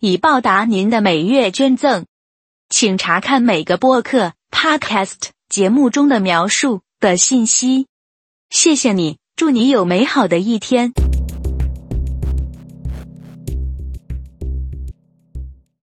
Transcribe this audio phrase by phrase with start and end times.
[0.00, 2.04] 以报答您的每月捐赠，
[2.68, 7.88] 请查看每个播客 （podcast） 节目中的描述的信息。
[8.48, 10.92] 谢谢你，祝你有美好的一天。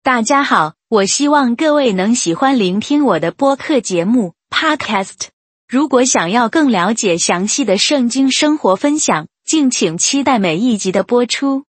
[0.03, 5.27] 大家好，我希望各位能喜欢聆听我的播客节目 （podcast）。
[5.69, 11.68] 如果想要更了解详细的圣经生活分享，敬请期待每一集的播出。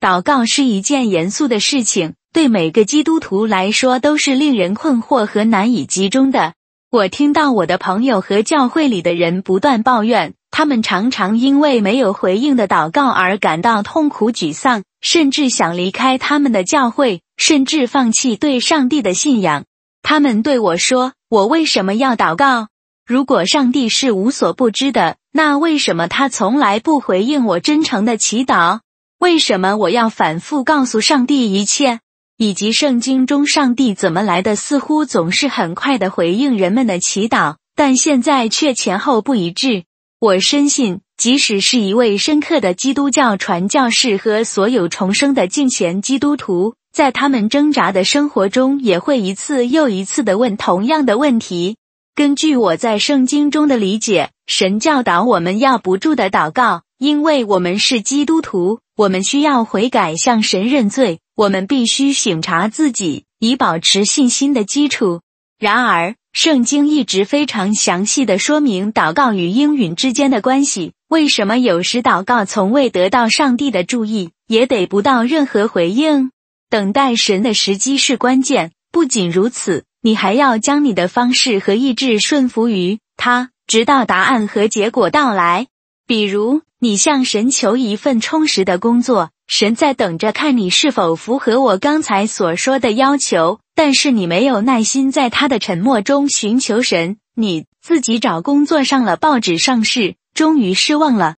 [0.00, 6.54] 祷告是一件严肃的事情，对每个基督徒来说都是令人困惑和难以集中的。
[6.90, 19.66] 我听到我的朋友和教会里的人不断抱怨，他们常常因为没有回应的祷告而感到痛苦沮丧，甚至想离开他们的教会，甚至放弃对上帝的信仰。
[20.02, 22.68] 他们对我说：“我为什么要祷告？
[23.06, 28.80] 如果上帝是无所不知的，那为什么他从来不回应我真诚的祈祷？”
[29.20, 32.00] 为什么我要反复告诉上帝一切，
[32.38, 34.56] 以及圣经中上帝怎么来的？
[34.56, 39.84] 似乎总是很快的回应人们的祈祷，但现在却前后不一致。
[40.18, 51.76] 我深信，即使是一位深刻的基督教传教士和所有重生的敬虔基督徒，在他们挣扎的生活中，也会一次又一次的问同样的问题。
[52.14, 58.80] 根据我在圣经中的理解，神教导我们要不住的祷告，因为我们是基督徒。
[59.00, 61.20] 我们需要悔改，向神认罪。
[61.34, 65.22] 我们必须省察自己，以保持信心的基础。
[65.58, 70.92] 然而，圣经一直非常详细的说明祷告与应允之间的关系。
[71.08, 76.30] 为什么有时祷告从未得到上帝的注意，也得不到任何回应？
[76.68, 78.72] 等待神的时机是关键。
[78.92, 85.68] 不仅如此，你还要将你的方式和意志顺服于他，直到答案和结果到来。
[86.10, 93.60] 比如，你向神求一份充实的工作，神在等着看你是否符合我刚才所说的要求。
[93.76, 101.36] 但是你没有耐心在他的沉默中寻求神，你自己找工作上了报纸上市，终于失望了。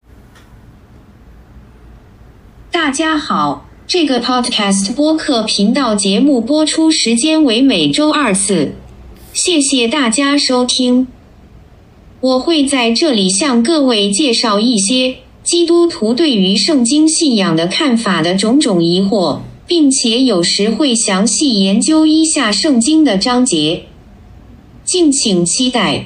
[2.71, 8.71] 大家好，这个 Podcast 播客频道节目播出时间为每周二次，
[9.33, 11.09] 谢谢大家收听。
[12.21, 23.85] 我会在这里向各位介绍一些基督徒对于圣经信仰的看法的种种疑惑，并且有时会详细研究一下圣经的章节，
[24.83, 26.05] 敬请期待。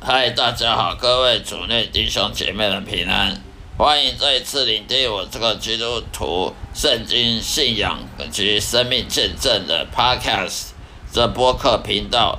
[0.00, 3.42] 嗨，大家好，各位主内弟兄姐妹们平安。
[3.76, 7.98] 欢迎再次聆听我这个基督徒圣经信仰
[8.30, 10.68] 及生命见证的 Podcast
[11.12, 12.38] 这播客频道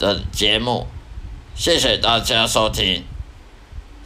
[0.00, 0.88] 的节目，
[1.54, 3.04] 谢谢大家收听，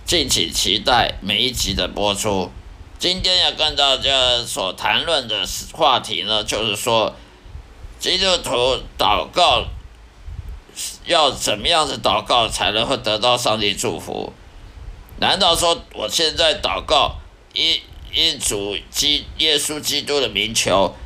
[0.05, 2.51] 敬请期待每一集的播出。
[2.99, 7.15] 今天要跟大家所谈论的话题呢，就是说
[7.99, 9.65] 基督徒祷告
[11.07, 14.35] 要怎么样子祷告才能会得到上帝祝福。
[15.23, 17.15] 难道说我现在祷告，
[17.55, 17.81] 因
[18.13, 20.97] 因主基耶稣基督的名求，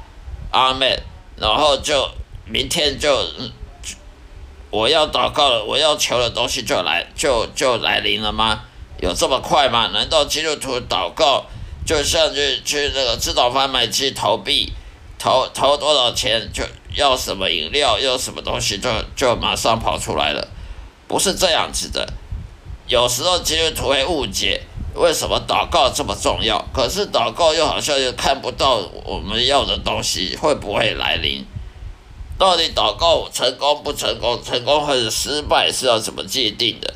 [0.51, 1.03] 阿门，
[1.37, 2.11] 然后就
[2.47, 3.15] 明天就
[4.71, 8.63] 我要祷告了，我要求的东西就来就就来临了吗？
[9.03, 9.89] 有这么快吗？
[9.89, 11.45] 难道基督徒祷告
[11.85, 14.73] 就像去去那个自动贩卖机投币，
[15.19, 16.65] 投投多少钱就
[16.95, 20.49] 要什么饮料，要什么东西就就马上跑出来了？
[21.07, 22.11] 不是这样子的。
[22.89, 24.63] 有时候基督徒会误解
[24.95, 31.45] 为什么祷告这么重要，可是祷告又好像又看不到我们要的东西会不会来临？
[32.39, 36.95] 到底祷告成功不成功，成功或者失败是要怎么界定的？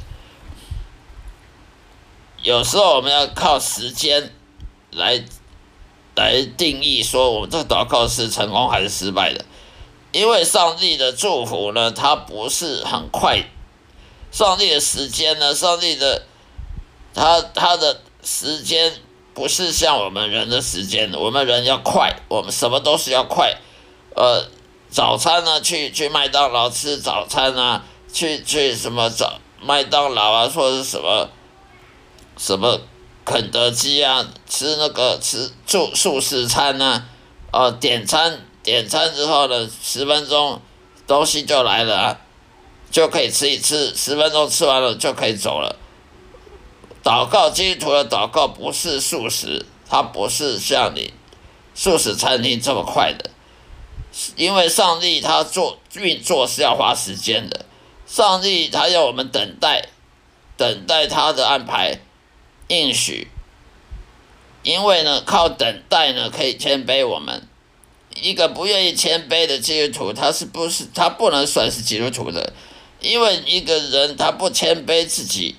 [2.43, 4.33] 有时候我们要靠时间
[4.91, 5.23] 来
[6.15, 9.45] 来定义说我们这个祷告是成功还是失败的，
[10.13, 13.45] 因为上帝的祝福呢，它不是很快。
[14.31, 15.55] 上帝的时间呢？
[15.55, 16.23] 上帝的
[17.15, 18.93] 他他的时间
[19.35, 23.57] 不是像我们人的时间，我们人要快，我们什么都是要快。
[24.15, 24.49] 呃，
[24.91, 31.29] 早餐呢，去去麦当劳吃早餐啊，去去什么早麦当劳啊，或者是什么
[32.37, 32.81] 什么
[33.25, 37.05] 肯德基啊，吃那个吃素素食餐呢、
[37.51, 40.61] 啊，呃，点餐点餐之后呢，十分钟
[41.07, 42.21] 东西就来了、啊，
[42.91, 45.77] 就可以吃一次，十分钟吃完了就可以走了。
[47.03, 51.15] 祷告基督徒的祷告不是素食，它不是像你
[51.75, 53.31] 素食餐厅这么快的，
[54.37, 57.65] 因为上帝他做运作是要花时间的，
[58.07, 59.89] 上帝他要我们等待，
[60.57, 62.01] 等待他的安排
[62.69, 63.29] 应许，
[64.63, 67.49] 因为呢靠等待呢可以谦卑我们，
[68.15, 72.53] 一个不愿意谦卑的基督徒，他是不是他不能算是基督徒的，
[73.01, 75.57] 因为一个人他不谦卑自己。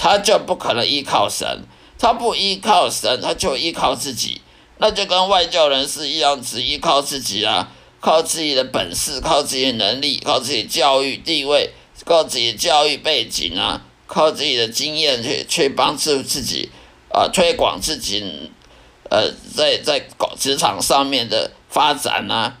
[0.00, 1.64] 他就不可能依靠神，
[1.98, 4.40] 他不依靠神，他就依靠自己，
[4.78, 11.72] 那就跟外教人士一样，只依靠自己啊，靠自己的本事，靠自己的能力，靠自己教育地位，
[12.04, 16.70] 靠自己教育背景啊，靠自己的经验去去帮助自己
[17.12, 18.52] 啊，推广自己，
[19.10, 22.56] 呃，在在职场上面的发展啊。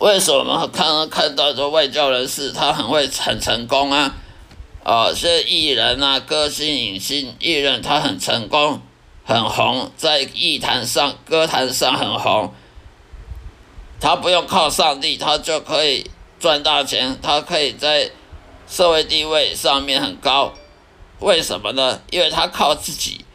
[0.00, 4.14] 为什么看看到的外教人士他很会很成功啊？
[4.82, 8.80] 哦，是艺人啊，歌星、影星、艺人，他很成功，
[9.24, 12.50] 很红，在艺坛上、歌坛上很红。
[14.00, 18.10] 他不用靠上帝，他就可以赚大钱，他可以在
[18.66, 20.54] 社会地位上面很高。
[21.18, 22.00] 为什么呢？
[22.10, 23.26] 因为他靠自己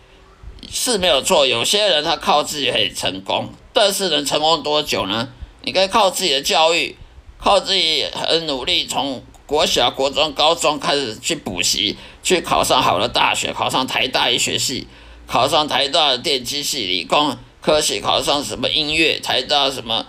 [0.67, 1.45] 是没有错。
[1.45, 5.29] 有些人他靠自己可以成功，但是能成功多久呢？
[5.65, 6.95] 你可以靠自己的教育，
[7.37, 9.21] 靠自己很努力从。
[9.47, 14.87] 国小、国中、高中开始去补习，去考上好的大学，考上台大医学系，
[15.27, 20.03] 考上台大电机系、理工科系，考上什么音乐，台大什么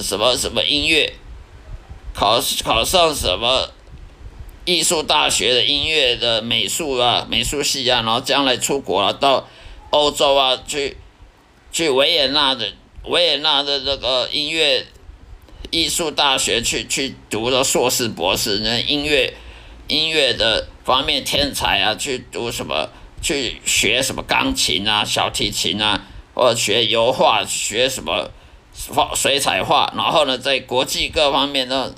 [0.00, 1.12] 什么什么音乐，
[2.14, 3.68] 考考上什么
[4.64, 9.46] 艺术大学的音乐的美术啊、美术系啊，然后将来出国了，到
[9.90, 10.96] 欧洲啊去
[11.70, 12.72] 去维也纳的
[13.04, 14.86] 维也纳的这个音乐。
[15.70, 19.34] 艺术大学去去读了硕士博士，那音乐
[19.86, 22.88] 音乐的方面天才啊，去读什么？
[23.20, 28.30] 去学什么钢琴啊、小提琴啊，或者学油画、学什么
[28.88, 31.92] 画水彩画，然后呢，在国际各方面呢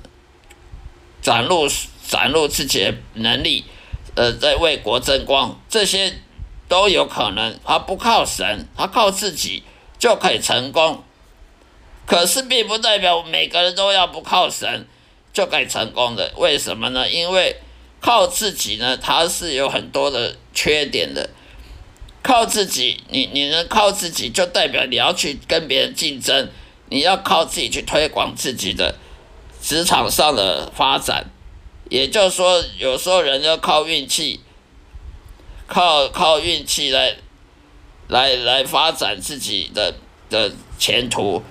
[1.23, 1.69] 展露
[2.09, 3.65] 展露自己的能力，
[4.17, 6.15] 呃，在为国争光，这些
[6.67, 7.57] 都有可能。
[7.65, 9.63] 他不靠神，他靠自己
[10.01, 11.05] 就可以成功。
[12.07, 14.89] 可是并不代表每个人都要不靠神
[15.33, 17.09] 就可以成功的，为什么呢？
[17.09, 17.55] 因为
[18.01, 21.31] 靠自己呢，它是有很多的缺点的。
[22.23, 26.51] 靠自己，你你能靠自己，就代表你要去跟别人竞争，
[26.89, 28.97] 你要靠自己去推广自己的
[29.63, 31.31] 职场上的发展。
[31.89, 34.41] 也就是说，有时候人要靠运气，
[35.67, 37.17] 靠靠运气来
[38.11, 39.95] 来来发展自己的
[40.29, 41.43] 的前途。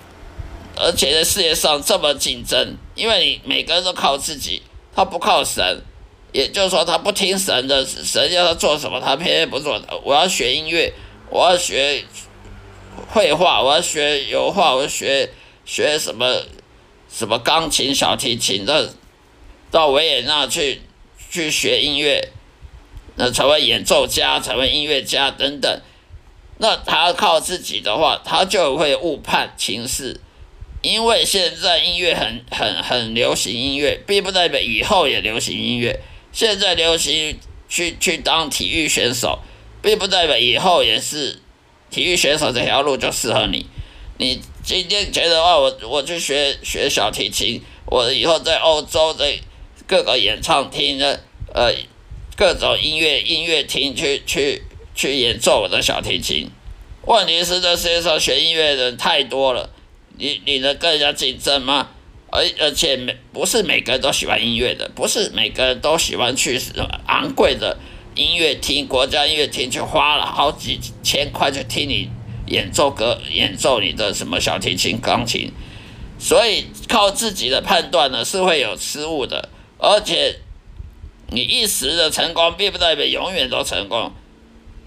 [0.81, 4.61] 而且在世界上这么竞争，因为你每个人都靠自己，
[4.95, 5.81] 他不靠神，
[6.31, 9.81] 也就是说他不听神的，神要他做什么，他偏偏不做。
[10.05, 10.93] 我要学音乐，
[11.29, 12.05] 我要学
[13.09, 15.29] 绘画，我要学油画，我要学
[15.65, 16.43] 学什么
[17.11, 18.93] 什么钢琴、小提琴的，
[19.69, 20.81] 到维也纳去
[21.29, 22.29] 去学音乐，
[23.15, 25.81] 那成为演奏家，成为音乐家等等。
[26.59, 30.21] 那他靠自己的话，他就会误判情势。
[30.81, 35.99] 因为现在音乐很很很流行，音乐并不代表以后也流行音乐。
[36.31, 37.37] 现在流行
[37.67, 39.39] 去去当体育选手，
[39.81, 41.41] 并不代表以后也是
[41.89, 43.65] 体育选手这条路就适合你。
[44.17, 49.37] 你今天觉得话，我我去学学小提琴，我以后在欧洲在
[49.87, 51.21] 各个演唱厅的
[51.53, 51.73] 呃
[52.37, 54.63] 各种音乐音乐厅去去
[54.99, 56.49] 去演奏我的小提琴。
[57.05, 59.69] 问题是这世界上学音乐的人太多了。
[60.17, 61.87] 你你能跟人家竞争吗？
[62.29, 66.59] 而而且每不是每个人都喜欢音乐的，不是每个人都喜欢去
[67.07, 67.77] 昂贵的
[68.13, 72.09] 音乐厅、国家音乐厅去花了好几千块去听你
[72.47, 75.53] 演奏歌、演奏你的什么小提琴、钢琴。
[76.19, 80.41] 所以靠自己的判断呢是会有失误的，而且
[81.29, 84.11] 你一时的成功并不代表永远都成功。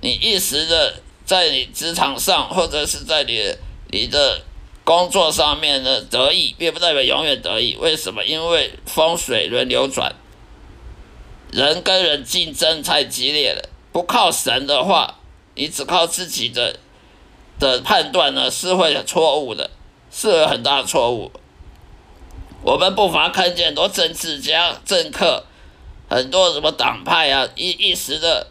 [0.03, 3.55] 你一时的在你职场上或者是在你
[3.91, 4.43] 你的
[4.85, 7.77] 工作上面的得意，并不代表永远得意。
[7.81, 8.25] 为什么？
[8.25, 10.13] 因为风水轮流转，
[11.53, 13.69] 人跟人竞争太激烈了。
[13.93, 15.21] 不靠神的话，
[15.55, 16.81] 你只靠自己的
[17.61, 19.71] 的判断呢，是会错误的，
[20.11, 21.31] 是有很大的错误。
[22.65, 25.45] 我们不乏看见很多政治家、政客，
[26.11, 28.49] 很多什么党派啊，一一时的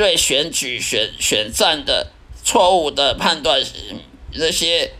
[0.00, 2.10] 对选举选选战的
[2.42, 3.62] 错误的判断，
[4.32, 4.94] 那些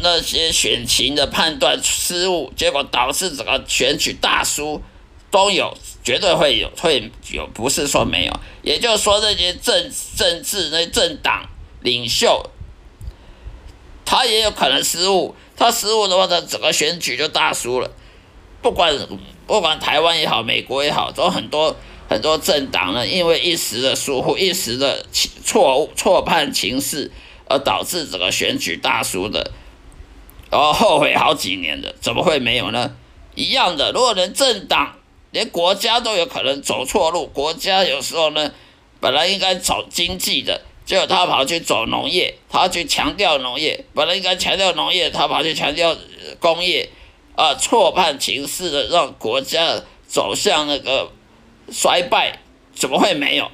[0.00, 4.80] 那些选情的判断失误，结果导致整个选举大输，
[5.28, 8.32] 都有，绝对会有，会有，不是说没有。
[8.62, 11.44] 也就是说，这些政政治那政党
[11.80, 12.48] 领袖，
[14.04, 17.90] 他也有可能失误，他失误的话，他整个选举就大输了，
[18.62, 18.96] 不管。
[19.48, 21.76] 不管台湾也好，美国也好，都很多
[22.08, 25.04] 很多政党呢，因为一时的疏忽、一时的
[25.44, 27.10] 错误错判情势，
[27.48, 29.50] 而导致整个选举大输的，
[30.50, 32.96] 然后后悔好几年的，怎么会没有呢？
[33.34, 34.96] 一样的，如果连政党、
[35.30, 38.52] 连国家都有可能走错路，国家有时候呢，
[39.00, 45.96] 本来应该走经济的，结果他跑去走农业，他去强调农业，本来应该强调农业，他跑去强调
[46.38, 46.88] 工业。
[47.34, 51.12] 啊，错判情势的，让国家走向那个
[51.70, 52.40] 衰败，
[52.74, 53.50] 怎么会没有？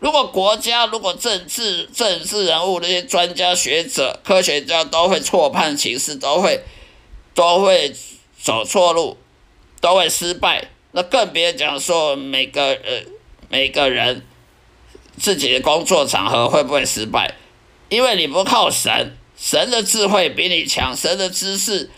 [0.00, 6.62] 如果国家，如果政治政治人物那些专家学者、科学家都会错判情势，都会
[7.34, 7.94] 都会
[8.40, 9.18] 走错路，
[9.80, 13.02] 都会失败，那更别讲说每个呃
[13.48, 14.24] 每个人
[15.18, 17.34] 自己的工作场合会不会失败？
[17.88, 21.90] 因为你不靠神，神的智慧比你强，神的知识。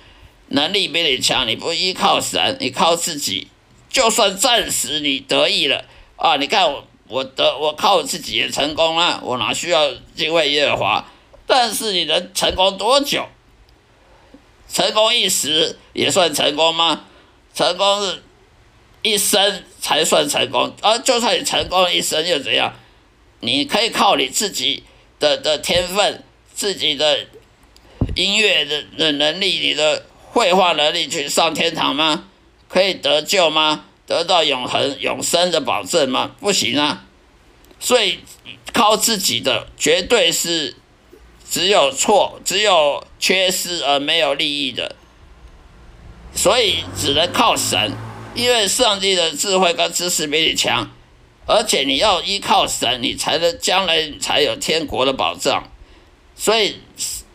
[0.48, 3.48] 能力比你强，你不依靠神，你靠自己，
[3.92, 5.84] 就算暂时你得意了
[6.16, 6.36] 啊！
[6.36, 11.04] 你看我，我得我靠我自己也成功了，我哪需要敬畏耶和华？
[11.46, 13.28] 但是你能成功多久？
[14.68, 17.04] 成功一时也算成功吗？
[17.54, 18.22] 成功是
[19.02, 22.74] 一生才算成功，而就算你成功一生又怎样？
[23.40, 24.82] 你可以靠你自己
[25.20, 27.26] 的的天分，自己的
[28.16, 30.06] 音乐的的能力，你的。
[30.34, 32.30] 绘画能力去上天堂吗？
[32.72, 33.84] 可以得救吗？
[34.06, 36.30] 得到永恒永生的保证吗？
[36.40, 37.04] 不行啊！
[37.78, 38.20] 所以
[38.72, 40.74] 靠自己的绝对是
[41.46, 44.96] 只有错，只有缺失而没有利益的。
[46.34, 47.92] 所以只能靠神，
[48.34, 50.90] 因为上帝的智慧跟知识比你强，
[51.44, 55.70] 而且你要依靠神，你才能将来才有天国的保障。
[56.34, 56.76] 所以。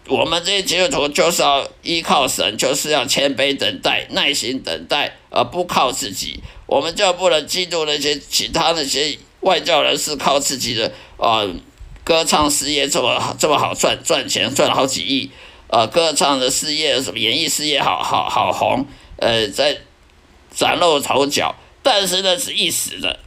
[0.09, 6.41] 我们这些基督徒就是要依靠神，就是要谦卑等待、耐心等待，而不靠自己。
[6.65, 11.45] 我们就不能嫉妒那些其他那些外教人士靠自己的啊，
[12.03, 15.29] 歌唱事业这么这么好赚赚钱，赚了好几亿。
[15.69, 18.85] 呃，歌唱的事业什么演艺事业好好好红，
[19.17, 19.77] 呃，在
[20.53, 21.55] 崭露头角。
[21.83, 23.19] 但是那是一时的，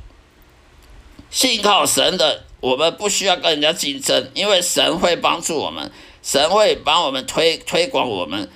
[1.30, 5.90] 信靠神的，我们不需要跟人家竞争，因为神会帮助我们。
[6.22, 8.50] 神会帮我们推推广我们，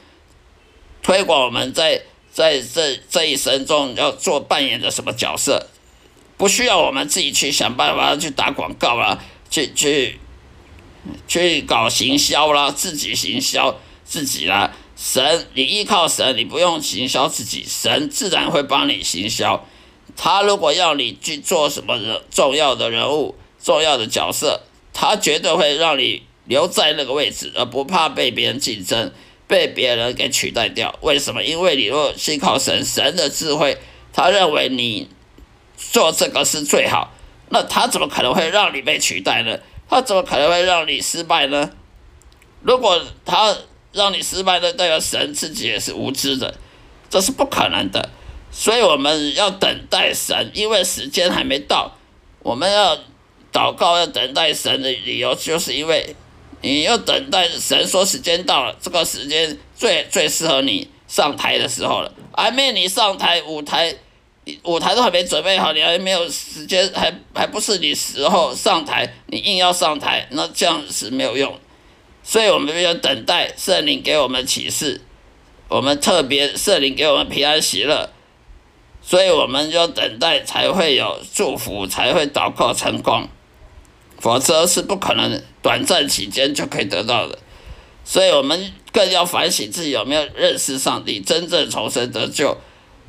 [1.03, 5.69] 推广我们在在这这一生中要做扮演的什么角色，
[6.37, 9.19] 不需要我们自己去想办法去打广告啦，
[9.49, 10.19] 去去
[11.27, 14.73] 去搞行销啦，自己行销自己啦。
[14.95, 19.67] 神，你依靠神，你不用行销自己，神自然会帮你行销。
[20.17, 24.61] 他如果要你去做什么人重要的人物、重要的角色，
[24.93, 26.23] 他绝对会让你。
[26.47, 29.13] 留在那个位置，而不怕被别人竞争，
[29.47, 30.99] 被别人给取代掉。
[31.01, 31.43] 为什么？
[31.43, 33.79] 因为你若信靠神，神的智慧，
[34.13, 35.09] 他认为你
[35.77, 37.13] 做这个是最好，
[37.49, 39.59] 那他怎么可能会让你被取代呢？
[39.89, 41.71] 他怎么可能会让你失败呢？
[42.63, 43.57] 如果他
[43.93, 46.55] 让你失败的，代表神自己也是无知的，
[47.09, 48.11] 这是不可能的。
[48.51, 51.97] 所以我们要等待神，因为时间还没到。
[52.41, 52.97] 我们要
[53.53, 56.15] 祷告，要等待神的理由，就是因为。
[56.65, 62.11] 你要等待神说时间到了，这个时间最最适合你上台的时候了。
[62.33, 63.95] 还没你上台，舞台
[64.63, 71.55] 舞台都还没准备好，你还没有时间，还还不是你时候上台，你硬要上台，那这样是没有用。
[72.23, 75.03] 所以我们要等待圣灵给我们启示，
[75.69, 78.09] 我们特别圣灵给我们平安喜乐，
[79.03, 83.29] 所以我们要等待才会有祝福，才会祷告成功。
[84.21, 87.39] 否则是不可能短暂期间就可以得到的，
[88.05, 92.57] 所以我们更要反省自己有没有认识上帝，真正重生得救。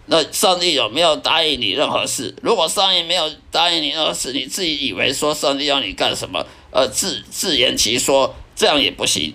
[0.07, 2.35] 那上帝有没有答应你任何事？
[2.43, 9.33] 如果上帝没有答应你任何事，你自己以为说上帝要你干什么，呃，自自言其说，这样也不行。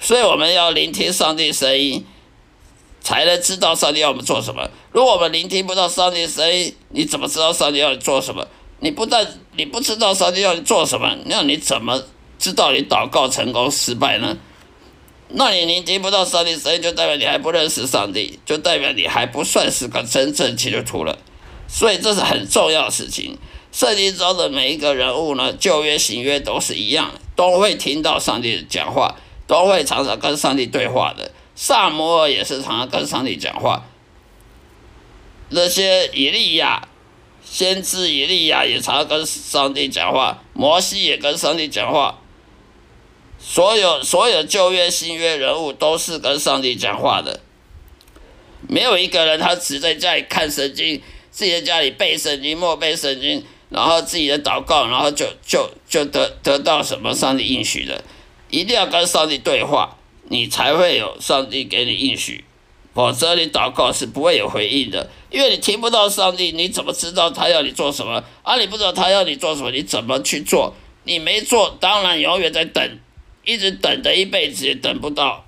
[0.00, 2.04] 所以我们要聆听上帝声音，
[3.00, 4.68] 才能知道上帝要我们做什么。
[4.90, 8.48] 如果我们聆听不到上帝声音，你怎么知道上帝要你做什么？
[8.80, 12.02] 你不但你不知道上帝要你做什么，那你怎么
[12.38, 14.36] 知道你祷告成功失败呢？
[15.28, 21.18] 那你聆听不到上帝声音，就代表你还不认识上帝，就代表你还不算是个真正基督徒了。
[21.68, 23.38] 所以这是很重要的事情。
[23.70, 29.14] 圣经中的每一个人物呢，旧约、新约都是一样，都会听到上帝讲话，
[29.46, 31.30] 都会常常跟上帝对话的。
[31.54, 33.84] 萨摩尔也是常常跟上帝讲话。
[35.50, 36.88] 那些以利亚、
[37.50, 42.20] 先知以利亚也常跟上帝讲话，摩西也跟上帝讲话。
[43.40, 47.40] 所有所有旧约、新约人物都是跟上帝讲话的，
[48.68, 51.02] 没有一个人他只在家里看圣经，
[51.32, 53.44] 自己在家里背圣经、默背圣经。
[53.70, 58.02] 然后自己的祷告，然后就就就得得到什么上帝应许的，
[58.50, 59.96] 一定要跟上帝对话，
[60.28, 62.44] 你才会有上帝给你应许，
[62.94, 68.22] 否则你祷告是不会有回应的，因为你听不到上帝，你怎么知道他要你做什么？
[68.42, 70.74] 啊，你不知道他要你做什么，你怎么去做？
[71.04, 72.98] 你没做，当然永远在等，
[73.44, 75.44] 一直等的一辈子也等不到，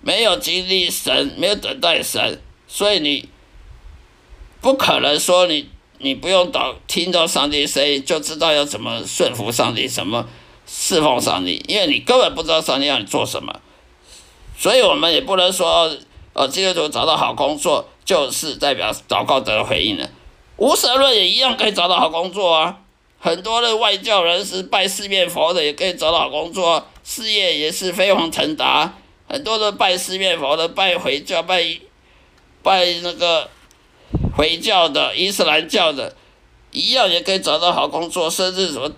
[0.00, 3.28] 没有经历神，没有等待神，所以你
[4.60, 5.68] 不可能说你。
[6.02, 10.26] 你不用祷听到上帝声音就知道要怎么顺服上帝，什么
[10.66, 13.60] 侍奉上帝，因为你根本不知道上帝要你做什么，
[14.56, 15.94] 所以我们也不能说，
[16.32, 20.08] 呃，基督徒找到好工作就是代表祷告得回应了。
[20.56, 22.78] 无神论也一样可以找到好工作啊，
[23.18, 28.94] 很多的外教人士拜四面佛的也可以找到好工作，事业也是飞黄腾达。
[29.28, 31.64] 很多的拜四面佛的、拜回教、拜
[32.62, 33.48] 拜那个。
[34.36, 36.16] 回教的、伊斯兰教的，
[36.72, 38.90] 一样也可以找到好工作，甚至什么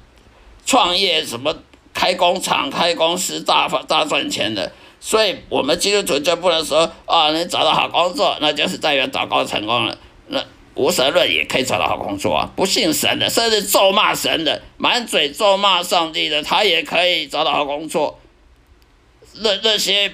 [0.64, 1.54] 创业、什么
[1.92, 4.72] 开工厂、开公司大发大赚钱的。
[5.04, 9.98] 所以，我们基督徒就不能说啊，你找到好工作，那就是代表祷告成功了。
[10.28, 10.40] 那
[10.76, 18.20] 无神论也可以找到好工作啊，不信神的，甚至咒骂神的，满嘴咒骂上帝的，他也可以找到好工作。
[19.40, 20.12] 那那些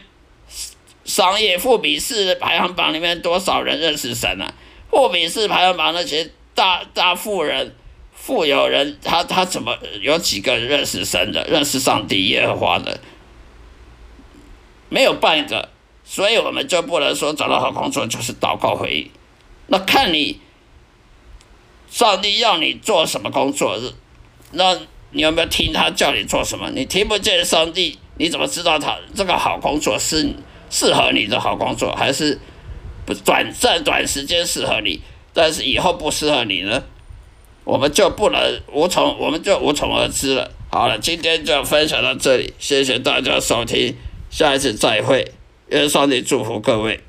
[1.05, 4.51] 商业富比士排行榜里面，多少人认识神啊？
[4.91, 7.75] 富比士排行榜那些大大富人、
[8.15, 12.99] 富有人，他他怎么有几个认识神的、认识上帝耶和华的？
[14.89, 15.69] 没有半个，
[16.05, 19.11] 所以我们就不能说找到好工作就是祷告回应。
[19.67, 20.41] 那看你
[21.91, 23.79] 上帝要你做什么工作，
[24.53, 24.79] 那
[25.11, 26.71] 你有没有听他叫你做什么？
[26.71, 30.35] 你听不见上帝，你怎么知道他这个好工作是
[30.71, 32.39] 适合你的好工作，还是？
[33.25, 35.01] 短暂短时间适合你，
[35.33, 36.83] 但是以后不适合你呢，
[37.65, 40.51] 我们就不能无从，我们就无从而知了。
[40.71, 43.97] 好了，今天就分享到这里，谢谢大家收听，
[44.31, 45.33] 下一次再会，
[45.69, 47.01] 愿上帝祝福各位。